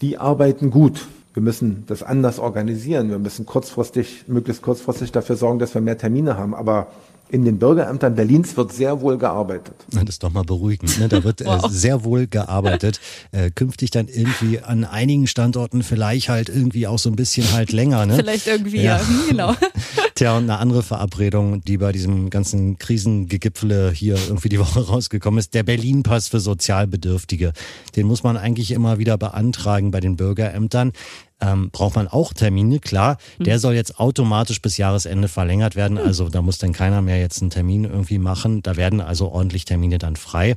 Die 0.01 0.17
arbeiten 0.17 0.71
gut. 0.71 1.07
Wir 1.33 1.43
müssen 1.43 1.83
das 1.87 2.03
anders 2.03 2.39
organisieren. 2.39 3.09
Wir 3.09 3.19
müssen 3.19 3.45
kurzfristig, 3.45 4.25
möglichst 4.27 4.61
kurzfristig 4.61 5.11
dafür 5.11 5.35
sorgen, 5.35 5.59
dass 5.59 5.73
wir 5.73 5.81
mehr 5.81 5.97
Termine 5.97 6.37
haben. 6.37 6.55
Aber 6.55 6.87
in 7.31 7.45
den 7.45 7.59
Bürgerämtern 7.59 8.15
Berlins 8.15 8.57
wird 8.57 8.73
sehr 8.73 9.01
wohl 9.01 9.17
gearbeitet. 9.17 9.75
Das 9.91 10.03
ist 10.03 10.23
doch 10.23 10.31
mal 10.31 10.43
beruhigend. 10.43 10.99
Ne? 10.99 11.07
Da 11.07 11.23
wird 11.23 11.41
äh, 11.41 11.45
wow. 11.45 11.65
äh, 11.65 11.69
sehr 11.69 12.03
wohl 12.03 12.27
gearbeitet. 12.27 12.99
Äh, 13.31 13.51
künftig 13.51 13.91
dann 13.91 14.07
irgendwie 14.07 14.59
an 14.59 14.83
einigen 14.83 15.27
Standorten 15.27 15.83
vielleicht 15.83 16.29
halt 16.29 16.49
irgendwie 16.49 16.87
auch 16.87 16.97
so 16.97 17.09
ein 17.09 17.15
bisschen 17.15 17.51
halt 17.51 17.71
länger. 17.71 18.05
Ne? 18.05 18.15
Vielleicht 18.15 18.47
irgendwie, 18.47 18.77
ja, 18.77 18.97
ja 18.97 19.01
genau. 19.29 19.55
Tja, 20.15 20.35
und 20.35 20.43
eine 20.43 20.57
andere 20.57 20.83
Verabredung, 20.83 21.61
die 21.61 21.77
bei 21.77 21.91
diesem 21.91 22.29
ganzen 22.29 22.77
Krisengegipfele 22.77 23.91
hier 23.91 24.17
irgendwie 24.27 24.49
die 24.49 24.59
Woche 24.59 24.87
rausgekommen 24.87 25.37
ist, 25.37 25.53
der 25.53 25.63
Berlin-Pass 25.63 26.27
für 26.27 26.39
Sozialbedürftige. 26.39 27.53
Den 27.95 28.07
muss 28.07 28.23
man 28.23 28.37
eigentlich 28.37 28.71
immer 28.71 28.97
wieder 28.97 29.17
beantragen 29.17 29.91
bei 29.91 29.99
den 29.99 30.15
Bürgerämtern 30.15 30.91
ähm, 31.41 31.69
braucht 31.71 31.95
man 31.95 32.07
auch 32.07 32.33
Termine, 32.33 32.79
klar. 32.79 33.17
Mhm. 33.37 33.43
Der 33.45 33.59
soll 33.59 33.73
jetzt 33.73 33.99
automatisch 33.99 34.61
bis 34.61 34.77
Jahresende 34.77 35.27
verlängert 35.27 35.75
werden. 35.75 35.97
Mhm. 35.97 36.05
Also 36.05 36.29
da 36.29 36.41
muss 36.41 36.57
dann 36.57 36.73
keiner 36.73 37.01
mehr 37.01 37.19
jetzt 37.19 37.41
einen 37.41 37.51
Termin 37.51 37.85
irgendwie 37.85 38.19
machen. 38.19 38.61
Da 38.61 38.75
werden 38.77 39.01
also 39.01 39.29
ordentlich 39.29 39.65
Termine 39.65 39.97
dann 39.97 40.15
frei. 40.15 40.55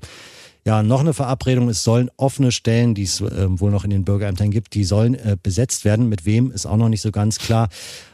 Ja, 0.64 0.84
noch 0.84 1.00
eine 1.00 1.12
Verabredung. 1.12 1.68
Es 1.68 1.82
sollen 1.82 2.08
offene 2.16 2.52
Stellen, 2.52 2.94
die 2.94 3.02
es 3.02 3.20
äh, 3.20 3.46
wohl 3.48 3.72
noch 3.72 3.82
in 3.82 3.90
den 3.90 4.04
Bürgerämtern 4.04 4.52
gibt, 4.52 4.74
die 4.74 4.84
sollen 4.84 5.14
äh, 5.14 5.36
besetzt 5.42 5.84
werden. 5.84 6.08
Mit 6.08 6.24
wem 6.24 6.52
ist 6.52 6.66
auch 6.66 6.76
noch 6.76 6.88
nicht 6.88 7.02
so 7.02 7.10
ganz 7.10 7.38
klar. 7.38 7.68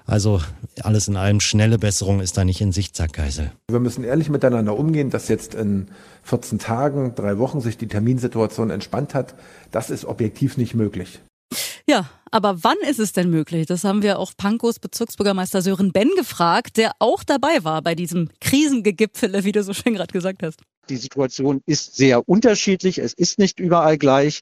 Also 0.06 0.40
alles 0.80 1.08
in 1.08 1.16
allem 1.16 1.40
schnelle 1.40 1.78
Besserung 1.78 2.20
ist 2.20 2.38
da 2.38 2.46
nicht 2.46 2.62
in 2.62 2.72
Sicht, 2.72 2.96
sagt 2.96 3.12
Geisel. 3.12 3.52
Wir 3.70 3.80
müssen 3.80 4.02
ehrlich 4.02 4.30
miteinander 4.30 4.78
umgehen, 4.78 5.10
dass 5.10 5.28
jetzt 5.28 5.54
in 5.54 5.88
14 6.22 6.58
Tagen, 6.58 7.14
drei 7.14 7.36
Wochen 7.36 7.60
sich 7.60 7.76
die 7.76 7.88
Terminsituation 7.88 8.70
entspannt 8.70 9.12
hat. 9.12 9.34
Das 9.70 9.90
ist 9.90 10.06
objektiv 10.06 10.56
nicht 10.56 10.74
möglich. 10.74 11.20
Ja, 11.88 12.08
aber 12.30 12.62
wann 12.62 12.76
ist 12.88 12.98
es 12.98 13.12
denn 13.12 13.30
möglich? 13.30 13.66
Das 13.66 13.84
haben 13.84 14.02
wir 14.02 14.18
auch 14.18 14.32
Pankos 14.36 14.78
Bezirksbürgermeister 14.78 15.62
Sören 15.62 15.92
Ben 15.92 16.10
gefragt, 16.16 16.76
der 16.76 16.92
auch 16.98 17.24
dabei 17.24 17.64
war 17.64 17.80
bei 17.82 17.94
diesem 17.94 18.28
Krisengegipfele, 18.40 19.44
wie 19.44 19.52
du 19.52 19.62
so 19.62 19.72
schön 19.72 19.94
gerade 19.94 20.12
gesagt 20.12 20.42
hast. 20.42 20.60
Die 20.90 20.96
Situation 20.96 21.62
ist 21.66 21.96
sehr 21.96 22.28
unterschiedlich. 22.28 22.98
Es 22.98 23.14
ist 23.14 23.38
nicht 23.38 23.58
überall 23.58 23.96
gleich. 23.96 24.40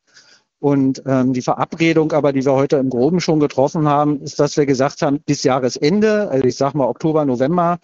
Und 0.59 1.03
ähm, 1.07 1.33
die 1.35 1.43
Verabredung 1.43 2.13
aber, 2.13 2.33
die 2.33 2.45
wir 2.45 2.53
heute 2.53 2.77
im 2.77 2.89
Groben 2.91 3.21
schon 3.21 3.41
getroffen 3.41 3.87
haben, 3.87 4.23
ist, 4.23 4.41
dass 4.41 4.57
wir 4.57 4.67
gesagt 4.67 5.03
haben, 5.03 5.21
bis 5.21 5.43
Jahresende, 5.43 6.29
also 6.31 6.45
ich 6.45 6.57
sage 6.57 6.79
mal 6.79 6.87
Oktober, 6.87 7.25
November, 7.25 7.79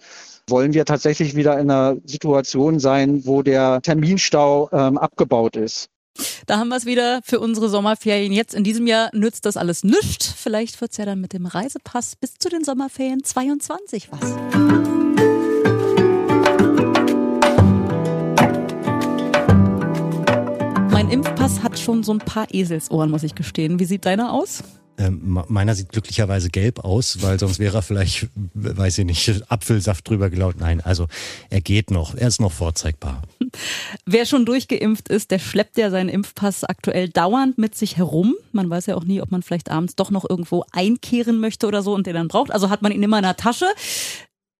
wollen 0.49 0.73
wir 0.73 0.83
tatsächlich 0.83 1.35
wieder 1.35 1.59
in 1.59 1.69
einer 1.69 1.97
Situation 2.03 2.79
sein, 2.79 3.25
wo 3.25 3.43
der 3.43 3.81
Terminstau 3.81 4.69
ähm, 4.73 4.97
abgebaut 4.97 5.55
ist. 5.55 5.89
Da 6.45 6.57
haben 6.57 6.69
wir 6.69 6.75
es 6.75 6.85
wieder 6.85 7.21
für 7.23 7.39
unsere 7.39 7.69
Sommerferien. 7.69 8.33
Jetzt 8.33 8.53
in 8.53 8.63
diesem 8.63 8.87
Jahr 8.87 9.09
nützt 9.13 9.45
das 9.45 9.57
alles 9.57 9.83
nichts. 9.83 10.27
Vielleicht 10.27 10.79
wird 10.81 10.91
es 10.91 10.97
ja 10.97 11.05
dann 11.05 11.21
mit 11.21 11.33
dem 11.33 11.45
Reisepass 11.45 12.15
bis 12.15 12.35
zu 12.35 12.49
den 12.49 12.63
Sommerferien 12.63 13.23
22 13.23 14.09
was. 14.11 14.35
Mein 20.91 21.09
Impfpass 21.09 21.63
hat 21.63 21.79
schon 21.79 22.03
so 22.03 22.13
ein 22.13 22.19
paar 22.19 22.47
Eselsohren, 22.53 23.09
muss 23.09 23.23
ich 23.23 23.35
gestehen. 23.35 23.79
Wie 23.79 23.85
sieht 23.85 24.05
deiner 24.05 24.33
aus? 24.33 24.63
Ähm, 24.97 25.43
meiner 25.47 25.73
sieht 25.73 25.89
glücklicherweise 25.89 26.49
gelb 26.49 26.79
aus, 26.79 27.21
weil 27.21 27.39
sonst 27.39 27.57
wäre 27.57 27.77
er 27.77 27.81
vielleicht, 27.81 28.27
weiß 28.53 28.99
ich 28.99 29.05
nicht, 29.05 29.51
Apfelsaft 29.51 30.07
drüber 30.07 30.29
gelaut. 30.29 30.55
Nein, 30.59 30.81
also 30.81 31.07
er 31.49 31.61
geht 31.61 31.89
noch, 31.89 32.13
er 32.15 32.27
ist 32.27 32.39
noch 32.39 32.51
vorzeigbar. 32.51 33.23
Wer 34.05 34.25
schon 34.25 34.45
durchgeimpft 34.45 35.09
ist, 35.09 35.31
der 35.31 35.39
schleppt 35.39 35.77
ja 35.77 35.89
seinen 35.89 36.09
Impfpass 36.09 36.63
aktuell 36.63 37.09
dauernd 37.09 37.57
mit 37.57 37.75
sich 37.75 37.97
herum. 37.97 38.35
Man 38.51 38.69
weiß 38.69 38.85
ja 38.85 38.95
auch 38.95 39.03
nie, 39.03 39.21
ob 39.21 39.31
man 39.31 39.41
vielleicht 39.41 39.71
abends 39.71 39.95
doch 39.95 40.11
noch 40.11 40.29
irgendwo 40.29 40.63
einkehren 40.71 41.39
möchte 41.39 41.67
oder 41.67 41.81
so 41.81 41.93
und 41.93 42.05
den 42.05 42.13
dann 42.13 42.27
braucht. 42.27 42.51
Also 42.51 42.69
hat 42.69 42.81
man 42.81 42.91
ihn 42.91 43.03
immer 43.03 43.17
in 43.17 43.23
der 43.23 43.37
Tasche. 43.37 43.65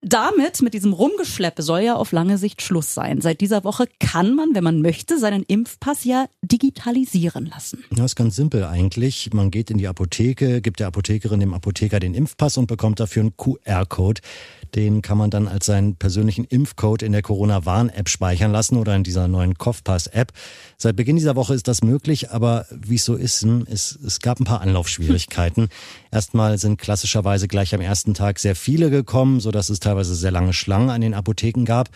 Damit, 0.06 0.62
mit 0.62 0.74
diesem 0.74 0.92
Rumgeschleppe, 0.92 1.62
soll 1.62 1.80
ja 1.80 1.96
auf 1.96 2.12
lange 2.12 2.38
Sicht 2.38 2.62
Schluss 2.62 2.94
sein. 2.94 3.22
Seit 3.22 3.40
dieser 3.40 3.64
Woche 3.64 3.86
kann 4.00 4.36
man, 4.36 4.54
wenn 4.54 4.64
man 4.64 4.82
möchte, 4.82 5.18
seinen 5.18 5.44
Impfpass 5.44 6.04
ja 6.04 6.26
digitalisieren 6.42 7.46
lassen. 7.46 7.86
Das 7.90 8.08
ist 8.08 8.16
ganz 8.18 8.36
simpel 8.36 8.66
eigentlich. 8.66 9.30
Man 9.34 9.50
geht 9.50 9.72
in 9.72 9.78
die 9.78 9.88
Apotheke, 9.88 10.60
gibt 10.60 10.82
der 10.82 10.88
Apothekerin 10.88 11.40
dem 11.40 11.54
Apotheker 11.54 12.02
den 12.02 12.16
Impfpass 12.16 12.58
und 12.58 12.68
bekommt 12.68 13.00
dafür 13.00 13.22
einen 13.22 13.38
QR-Code. 13.38 14.22
Den 14.76 15.02
kann 15.02 15.18
man 15.18 15.30
dann 15.30 15.48
als 15.48 15.66
seinen 15.66 15.96
persönlichen 15.96 16.46
Impfcode 16.46 17.04
in 17.04 17.12
der 17.12 17.22
Corona-Warn-App 17.22 18.10
speichern 18.10 18.52
lassen 18.52 18.78
oder 18.78 18.96
in 18.96 19.04
dieser 19.04 19.28
neuen 19.28 19.58
Kopfpass-App. 19.58 20.32
Seit 20.78 20.96
Beginn 20.96 21.16
dieser 21.16 21.36
Woche 21.36 21.54
ist 21.54 21.68
das 21.68 21.84
möglich, 21.84 22.32
aber 22.32 22.66
wie 22.72 22.96
es 22.96 23.06
so 23.06 23.16
ist, 23.16 23.44
hm, 23.44 23.68
es, 23.70 23.98
es 24.06 24.20
gab 24.20 24.40
ein 24.40 24.46
paar 24.46 24.62
Anlaufschwierigkeiten. 24.62 25.70
Erstmal 26.12 26.58
sind 26.58 26.80
klassischerweise 26.80 27.48
gleich 27.48 27.76
am 27.76 27.82
ersten 27.82 28.14
Tag 28.14 28.40
sehr 28.40 28.56
viele 28.56 28.90
gekommen, 28.90 29.40
so 29.40 29.52
dass 29.52 29.70
es 29.70 29.80
teilweise 29.80 30.16
sehr 30.16 30.32
lange 30.32 30.54
Schlangen 30.54 30.90
an 30.90 31.02
den 31.02 31.14
Apotheken 31.14 31.66
gab. 31.66 31.90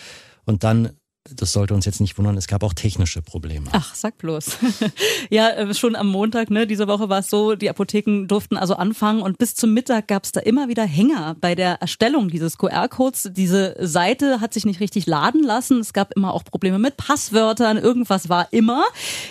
Und 0.45 0.63
dann 0.63 0.91
das 1.35 1.53
sollte 1.53 1.73
uns 1.73 1.85
jetzt 1.85 2.01
nicht 2.01 2.17
wundern, 2.17 2.37
es 2.37 2.47
gab 2.47 2.63
auch 2.63 2.73
technische 2.73 3.21
Probleme. 3.21 3.67
Ach, 3.71 3.95
sag 3.95 4.17
bloß. 4.17 4.57
ja, 5.29 5.49
äh, 5.49 5.73
schon 5.73 5.95
am 5.95 6.07
Montag, 6.07 6.49
ne, 6.49 6.67
diese 6.67 6.87
Woche 6.87 7.09
war 7.09 7.19
es 7.19 7.29
so, 7.29 7.55
die 7.55 7.69
Apotheken 7.69 8.25
durften 8.27 8.57
also 8.57 8.75
anfangen 8.75 9.21
und 9.21 9.37
bis 9.37 9.55
zum 9.55 9.73
Mittag 9.73 10.07
gab 10.07 10.23
es 10.23 10.31
da 10.31 10.39
immer 10.39 10.67
wieder 10.67 10.83
Hänger 10.83 11.35
bei 11.39 11.55
der 11.55 11.81
Erstellung 11.81 12.29
dieses 12.29 12.57
QR-Codes. 12.57 13.31
Diese 13.33 13.75
Seite 13.79 14.41
hat 14.41 14.53
sich 14.53 14.65
nicht 14.65 14.79
richtig 14.79 15.05
laden 15.05 15.43
lassen. 15.43 15.79
Es 15.79 15.93
gab 15.93 16.13
immer 16.15 16.33
auch 16.33 16.43
Probleme 16.43 16.79
mit 16.79 16.97
Passwörtern, 16.97 17.77
irgendwas 17.77 18.29
war 18.29 18.47
immer. 18.51 18.85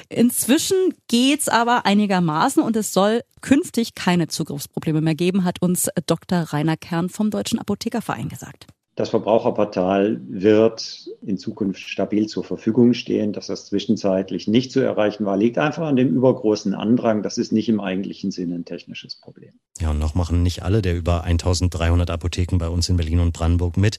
Inzwischen 0.09 0.77
geht's 1.09 1.49
aber 1.49 1.87
einigermaßen 1.87 2.63
und 2.63 2.77
es 2.77 2.93
soll 2.93 3.23
künftig 3.41 3.95
keine 3.95 4.29
Zugriffsprobleme 4.29 5.01
mehr 5.01 5.15
geben, 5.15 5.45
hat 5.45 5.63
uns 5.63 5.89
Dr. 6.07 6.41
Rainer 6.41 6.77
Kern 6.77 7.09
vom 7.09 7.31
Deutschen 7.31 7.59
Apothekerverein 7.59 8.29
gesagt. 8.29 8.67
Das 8.97 9.11
Verbraucherportal 9.11 10.23
wird 10.27 11.11
in 11.21 11.37
Zukunft 11.37 11.83
stabil 11.83 12.29
zur 12.29 12.45
Verfügung 12.45 12.95
stehen. 12.95 13.35
Dass 13.35 13.49
das 13.49 13.67
zwischenzeitlich 13.67 14.49
nicht 14.49 14.73
zu 14.73 14.81
erreichen 14.81 15.27
war, 15.27 15.37
liegt 15.37 15.59
einfach 15.59 15.87
an 15.87 15.97
dem 15.97 16.09
übergroßen 16.09 16.75
Andrang. 16.75 17.23
Das 17.23 17.37
ist 17.37 17.53
nicht 17.53 17.69
im 17.69 17.79
eigentlichen 17.79 18.31
Sinne 18.31 18.55
ein 18.55 18.65
technisches 18.65 19.17
Problem. 19.17 19.53
Ja, 19.79 19.91
und 19.91 19.99
noch 19.99 20.15
machen 20.15 20.43
nicht 20.43 20.63
alle 20.63 20.81
der 20.81 20.97
über 20.97 21.25
1300 21.25 22.09
Apotheken 22.11 22.57
bei 22.57 22.71
uns 22.71 22.89
in 22.89 22.97
Berlin 22.97 23.21
und 23.21 23.33
Brandenburg 23.33 23.77
mit. 23.77 23.99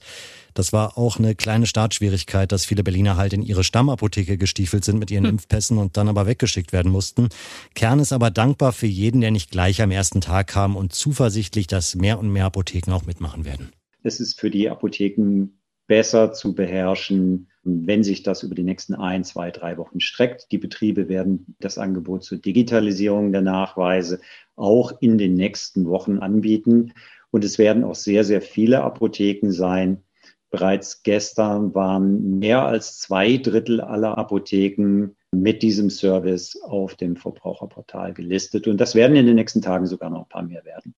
Das 0.54 0.72
war 0.72 0.98
auch 0.98 1.20
eine 1.20 1.36
kleine 1.36 1.66
Startschwierigkeit, 1.66 2.50
dass 2.50 2.64
viele 2.64 2.82
Berliner 2.82 3.16
halt 3.16 3.32
in 3.32 3.42
ihre 3.42 3.62
Stammapotheke 3.62 4.36
gestiefelt 4.36 4.84
sind 4.84 4.98
mit 4.98 5.12
ihren 5.12 5.26
hm. 5.26 5.30
Impfpässen 5.34 5.78
und 5.78 5.96
dann 5.96 6.08
aber 6.08 6.26
weggeschickt 6.26 6.72
werden 6.72 6.90
mussten. 6.90 7.28
Kern 7.76 8.00
ist 8.00 8.12
aber 8.12 8.32
dankbar 8.32 8.72
für 8.72 8.88
jeden, 8.88 9.20
der 9.20 9.30
nicht 9.30 9.52
gleich 9.52 9.80
am 9.80 9.92
ersten 9.92 10.20
Tag 10.20 10.48
kam 10.48 10.74
und 10.74 10.92
zuversichtlich, 10.92 11.68
dass 11.68 11.94
mehr 11.94 12.18
und 12.18 12.32
mehr 12.32 12.46
Apotheken 12.46 12.92
auch 12.92 13.06
mitmachen 13.06 13.44
werden. 13.44 13.70
Es 14.02 14.20
ist 14.20 14.38
für 14.38 14.50
die 14.50 14.70
Apotheken 14.70 15.48
besser 15.86 16.32
zu 16.32 16.54
beherrschen, 16.54 17.48
wenn 17.64 18.04
sich 18.04 18.22
das 18.22 18.42
über 18.42 18.54
die 18.54 18.62
nächsten 18.62 18.94
ein, 18.94 19.24
zwei, 19.24 19.50
drei 19.50 19.76
Wochen 19.78 20.00
streckt. 20.00 20.52
Die 20.52 20.58
Betriebe 20.58 21.08
werden 21.08 21.56
das 21.60 21.78
Angebot 21.78 22.22
zur 22.22 22.38
Digitalisierung 22.38 23.32
der 23.32 23.42
Nachweise 23.42 24.20
auch 24.54 24.92
in 25.00 25.18
den 25.18 25.34
nächsten 25.34 25.86
Wochen 25.86 26.18
anbieten. 26.18 26.92
Und 27.30 27.44
es 27.44 27.58
werden 27.58 27.84
auch 27.84 27.94
sehr, 27.94 28.24
sehr 28.24 28.40
viele 28.40 28.82
Apotheken 28.82 29.50
sein. 29.50 30.02
Bereits 30.50 31.02
gestern 31.02 31.74
waren 31.74 32.38
mehr 32.38 32.64
als 32.64 32.98
zwei 32.98 33.36
Drittel 33.36 33.80
aller 33.80 34.16
Apotheken 34.16 35.10
mit 35.30 35.62
diesem 35.62 35.90
Service 35.90 36.58
auf 36.62 36.94
dem 36.94 37.16
Verbraucherportal 37.16 38.14
gelistet. 38.14 38.66
Und 38.66 38.78
das 38.78 38.94
werden 38.94 39.16
in 39.16 39.26
den 39.26 39.34
nächsten 39.34 39.60
Tagen 39.60 39.86
sogar 39.86 40.08
noch 40.08 40.22
ein 40.22 40.28
paar 40.28 40.42
mehr 40.42 40.64
werden. 40.64 40.94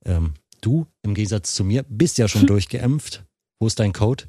Ähm, 0.04 0.34
du, 0.60 0.86
im 1.02 1.14
Gegensatz 1.14 1.56
zu 1.56 1.64
mir, 1.64 1.86
bist 1.88 2.18
ja 2.18 2.28
schon 2.28 2.46
durchgeimpft. 2.46 3.24
Wo 3.62 3.68
ist 3.68 3.80
dein 3.80 3.94
Code? 3.94 4.26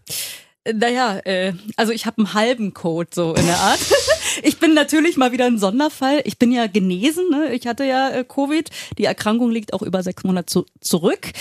Naja, 0.75 1.19
äh, 1.25 1.53
also 1.77 1.93
ich 1.93 2.07
habe 2.07 2.19
einen 2.19 2.35
halben 2.35 2.75
Code 2.75 3.11
so 3.13 3.35
in 3.35 3.47
der 3.47 3.59
Art. 3.59 3.81
ich 4.43 4.59
bin 4.59 4.75
natürlich 4.75 5.17
mal 5.17 5.33
wieder 5.33 5.47
ein 5.47 5.59
Sonderfall. 5.59 6.21
Ich 6.25 6.39
bin 6.39 6.53
ja 6.53 6.67
genesen, 6.67 7.31
ne? 7.31 7.53
ich 7.53 7.67
hatte 7.67 7.85
ja 7.85 8.11
äh, 8.11 8.25
Covid. 8.25 8.69
Die 8.99 9.05
Erkrankung 9.05 9.51
liegt 9.51 9.73
auch 9.73 9.83
über 9.83 10.03
sechs 10.03 10.25
Monate 10.25 10.47
zu, 10.47 10.67
zurück. 10.81 11.33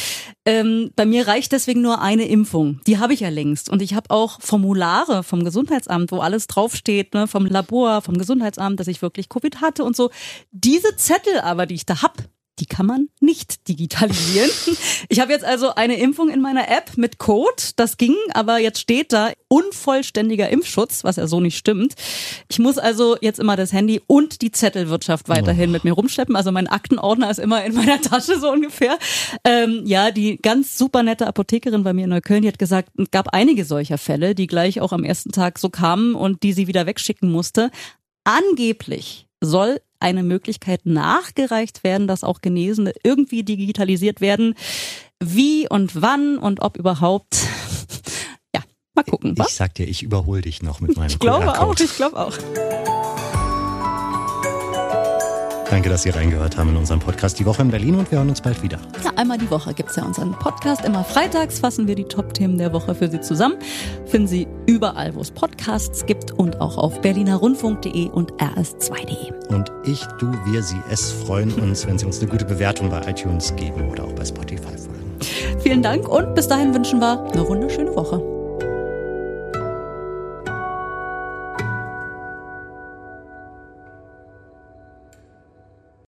Ähm, 0.45 0.91
bei 0.95 1.05
mir 1.05 1.27
reicht 1.27 1.51
deswegen 1.51 1.81
nur 1.81 2.01
eine 2.01 2.27
Impfung. 2.27 2.81
Die 2.87 2.97
habe 2.97 3.13
ich 3.13 3.21
ja 3.21 3.29
längst. 3.29 3.69
Und 3.69 3.81
ich 3.81 3.93
habe 3.93 4.09
auch 4.09 4.41
Formulare 4.41 5.23
vom 5.23 5.43
Gesundheitsamt, 5.43 6.11
wo 6.11 6.19
alles 6.19 6.47
draufsteht, 6.47 7.13
ne? 7.13 7.27
vom 7.27 7.45
Labor, 7.45 8.01
vom 8.01 8.17
Gesundheitsamt, 8.17 8.79
dass 8.79 8.87
ich 8.87 9.01
wirklich 9.01 9.29
Covid 9.29 9.61
hatte 9.61 9.83
und 9.83 9.95
so. 9.95 10.09
Diese 10.51 10.95
Zettel 10.95 11.39
aber, 11.41 11.65
die 11.65 11.75
ich 11.75 11.85
da 11.85 12.01
hab, 12.01 12.17
die 12.59 12.65
kann 12.65 12.85
man 12.85 13.09
nicht 13.19 13.67
digitalisieren. 13.67 14.49
Ich 15.07 15.19
habe 15.19 15.31
jetzt 15.31 15.45
also 15.45 15.73
eine 15.75 15.97
Impfung 15.97 16.29
in 16.29 16.41
meiner 16.41 16.69
App 16.69 16.97
mit 16.97 17.17
Code, 17.17 17.63
das 17.75 17.97
ging, 17.97 18.15
aber 18.33 18.59
jetzt 18.59 18.79
steht 18.79 19.13
da 19.13 19.31
unvollständiger 19.47 20.49
Impfschutz, 20.49 21.03
was 21.03 21.15
ja 21.15 21.27
so 21.27 21.39
nicht 21.39 21.57
stimmt. 21.57 21.95
Ich 22.49 22.59
muss 22.59 22.77
also 22.77 23.17
jetzt 23.21 23.39
immer 23.39 23.55
das 23.55 23.73
Handy 23.73 24.01
und 24.07 24.41
die 24.41 24.51
Zettelwirtschaft 24.51 25.29
weiterhin 25.29 25.69
oh. 25.69 25.73
mit 25.73 25.83
mir 25.83 25.93
rumschleppen. 25.93 26.35
Also 26.35 26.51
mein 26.51 26.67
Aktenordner 26.67 27.29
ist 27.29 27.39
immer 27.39 27.63
in 27.63 27.73
meiner 27.73 28.01
Tasche 28.01 28.39
so 28.39 28.51
ungefähr. 28.51 28.97
Ähm, 29.43 29.83
ja, 29.85 30.11
die 30.11 30.37
ganz 30.37 30.77
super 30.77 31.03
nette 31.03 31.27
Apothekerin 31.27 31.83
bei 31.83 31.93
mir 31.93 32.03
in 32.03 32.09
Neukölln, 32.09 32.41
die 32.41 32.47
hat 32.47 32.59
gesagt, 32.59 32.89
es 32.97 33.11
gab 33.11 33.29
einige 33.33 33.65
solcher 33.65 33.97
Fälle, 33.97 34.35
die 34.35 34.47
gleich 34.47 34.81
auch 34.81 34.91
am 34.91 35.03
ersten 35.03 35.31
Tag 35.31 35.59
so 35.59 35.69
kamen 35.69 36.15
und 36.15 36.43
die 36.43 36.53
sie 36.53 36.67
wieder 36.67 36.85
wegschicken 36.85 37.31
musste. 37.31 37.71
Angeblich 38.23 39.27
soll 39.41 39.79
eine 39.99 40.23
Möglichkeit 40.23 40.85
nachgereicht 40.85 41.83
werden, 41.83 42.07
dass 42.07 42.23
auch 42.23 42.41
Genesene 42.41 42.93
irgendwie 43.03 43.43
digitalisiert 43.43 44.21
werden. 44.21 44.55
Wie 45.19 45.67
und 45.69 46.01
wann 46.01 46.37
und 46.37 46.61
ob 46.61 46.77
überhaupt. 46.77 47.37
Ja, 48.55 48.63
mal 48.95 49.03
gucken. 49.03 49.33
Ich 49.33 49.39
was? 49.39 49.57
sag 49.57 49.75
dir, 49.75 49.87
ich 49.87 50.01
überhole 50.01 50.41
dich 50.41 50.63
noch 50.63 50.79
mit 50.79 50.97
meinem 50.97 51.09
Ich 51.09 51.19
glaube 51.19 51.59
auch, 51.59 51.79
ich 51.79 51.95
glaube 51.95 52.17
auch. 52.17 52.37
Danke, 55.69 55.89
dass 55.89 56.01
Sie 56.01 56.09
reingehört 56.09 56.57
haben 56.57 56.69
in 56.69 56.77
unseren 56.77 56.99
Podcast 56.99 57.37
Die 57.39 57.45
Woche 57.45 57.61
in 57.61 57.69
Berlin 57.69 57.95
und 57.95 58.09
wir 58.09 58.17
hören 58.17 58.29
uns 58.29 58.41
bald 58.41 58.63
wieder. 58.63 58.79
Ja, 59.03 59.11
einmal 59.17 59.37
die 59.37 59.49
Woche 59.51 59.73
gibt 59.75 59.91
es 59.91 59.97
ja 59.97 60.03
unseren 60.03 60.31
Podcast. 60.31 60.83
Immer 60.83 61.03
freitags 61.03 61.59
fassen 61.59 61.87
wir 61.87 61.93
die 61.93 62.05
Top-Themen 62.05 62.57
der 62.57 62.73
Woche 62.73 62.95
für 62.95 63.07
Sie 63.07 63.21
zusammen. 63.21 63.55
Finden 64.07 64.27
Sie 64.27 64.47
überall, 64.65 65.13
wo 65.13 65.21
es 65.21 65.29
Podcasts 65.29 66.07
gibt 66.07 66.31
und 66.31 66.59
auch 66.59 66.77
auf 66.77 67.01
berlinerrundfunk.de 67.01 68.09
und 68.09 68.33
rs2.de. 68.33 69.55
Und 69.55 69.71
ich, 69.83 70.03
du, 70.19 70.31
wir, 70.45 70.63
Sie, 70.63 70.81
es 70.89 71.11
freuen 71.11 71.53
uns, 71.53 71.85
wenn 71.85 71.99
Sie 71.99 72.05
uns 72.05 72.19
eine 72.19 72.29
gute 72.29 72.45
Bewertung 72.45 72.89
bei 72.89 73.07
iTunes 73.07 73.55
geben 73.55 73.89
oder 73.91 74.05
auch 74.05 74.13
bei 74.13 74.25
Spotify 74.25 74.75
folgen. 74.75 75.19
Vielen 75.59 75.83
Dank 75.83 76.07
und 76.07 76.33
bis 76.33 76.47
dahin 76.47 76.73
wünschen 76.73 76.99
wir 76.99 77.21
eine 77.31 77.47
wunderschöne 77.47 77.95
Woche. 77.95 78.28